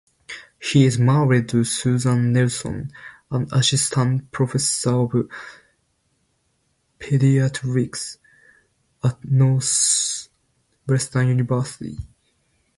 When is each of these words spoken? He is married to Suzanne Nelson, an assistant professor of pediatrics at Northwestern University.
He 0.59 0.85
is 0.85 0.97
married 0.97 1.47
to 1.49 1.63
Suzanne 1.63 2.33
Nelson, 2.33 2.91
an 3.29 3.47
assistant 3.51 4.31
professor 4.31 4.95
of 5.01 5.13
pediatrics 6.99 8.17
at 9.03 9.23
Northwestern 9.23 11.27
University. 11.27 11.99